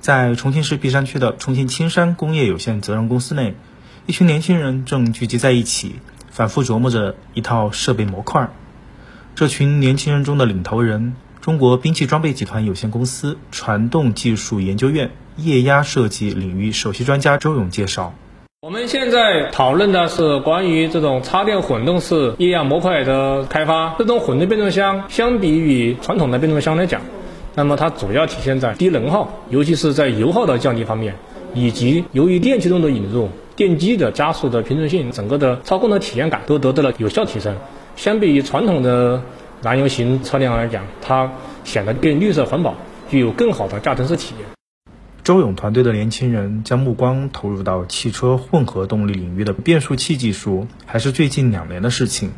[0.00, 3.54] 在重庆市璧山区的重庆青山工业有限责任公司内，
[4.06, 5.96] 一群年轻人正聚集在一起，
[6.30, 8.50] 反复琢磨着一套设备模块。
[9.34, 18.14] 这群年轻人中的领头人，中国兵器装备集团有限公司传动技术研究院液压设计领域首席专家周勇介绍。
[18.60, 23.94] 我们现在讨论的是关于这种插电混动式液压模块的开发。
[23.98, 27.00] 这种混动变速箱相比于传统的变速箱来讲，
[27.58, 31.16] 那么它主要体现在低能耗，尤其是在油耗的降低方面，
[31.54, 37.56] 以及由于电气动的引入，电机的加速的平顺性，整个的操控的体验感都得到了有效提升。
[37.96, 39.20] 相比于传统的
[39.60, 41.32] 燃油型车辆来讲，它
[41.64, 42.76] 显得更绿色环保，
[43.10, 44.46] 具有更好的驾乘式体验。
[45.24, 52.30] 周勇团队的年轻人将目光投入到汽车混合动力领域的变速器技术，还是最近两年的事情。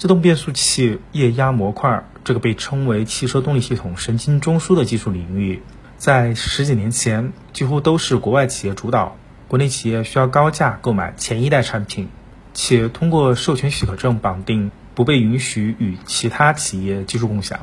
[0.00, 5.60] 自动变速器液压模块这个被称为汽车动力系统神经中枢的技术领域，
[5.98, 12.08] 在十几年前几乎都是国外企业主导，国内企业需要高价购买前一代产品，
[12.54, 17.60] 且通过授权许可证绑定，不被允许与其他企业技术共享。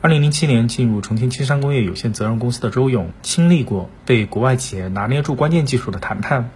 [0.00, 6.50] 二零零七年进入重庆青山工业有限责任公司的周勇，经历过被国外企业拿捏住关键技术的谈判。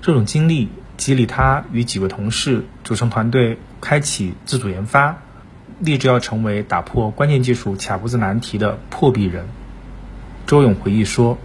[0.00, 0.68] 这种经历
[1.00, 5.16] 激励他与几位同事组成团队，开启自主研发，
[5.78, 9.46] 立志要成为打破关键技术卡脖子难题的破壁人。
[10.46, 11.38] 周勇回忆说。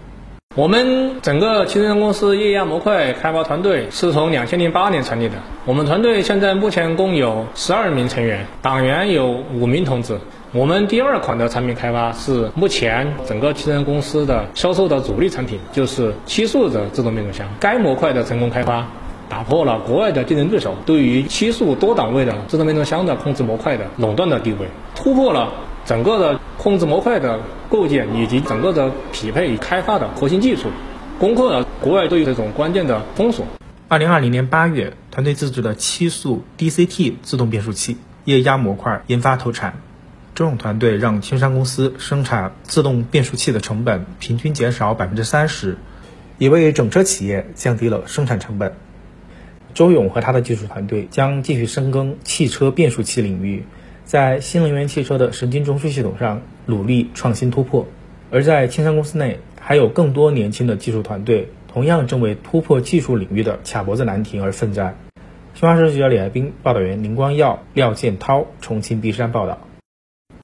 [0.54, 5.34] 我们整个汽车公司液压模块开发团队是从两千零八年成立的。
[5.64, 10.18] 我们团队现在目前共有十二名成员，党员有五名同志。
[10.52, 17.46] 我们第二款的产品开发是目前整个汽车公司的销售的主力产品，就是七速的自动变速箱。
[17.60, 18.86] 该模块的成功开发，
[19.28, 25.52] 打破了国外的竞争对手对于七速多档位的自动变速箱的控制模块的垄断的地位，突破了。
[25.84, 27.38] 整个的控制模块的
[27.70, 30.68] 构建以及整个的匹配与开发的核心技术，
[31.20, 33.46] 攻克了国外对于这种关键的封锁。
[33.86, 39.80] 二零二零年八月，团队自制的七速 DCT 自动变速器液压模块研发投产，
[40.34, 45.78] 这种团队让青山公司生产自动变速器的成本平均减少百分之三十，
[46.38, 48.74] 也为整车企业降低了生产成本。
[49.76, 53.62] 周勇和他的技术团队将继续深耕汽车变速器领域。
[54.06, 57.86] 在新能源汽车的神经中枢系统上努力创新突破，
[58.30, 64.96] 而在青山公司内还有更多年轻的技术团队，同样正为突破技术领域的卡脖子难题而奋战。
[65.52, 69.58] 新华社记者李爱斌，报道员林光耀、廖建涛，重庆璧山报道。